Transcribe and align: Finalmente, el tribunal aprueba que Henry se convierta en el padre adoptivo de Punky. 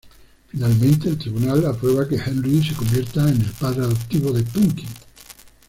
Finalmente, 0.47 1.09
el 1.09 1.17
tribunal 1.19 1.63
aprueba 1.67 2.07
que 2.07 2.15
Henry 2.15 2.63
se 2.63 2.73
convierta 2.73 3.21
en 3.29 3.39
el 3.39 3.51
padre 3.51 3.81
adoptivo 3.81 4.31
de 4.31 4.41
Punky. 4.41 4.87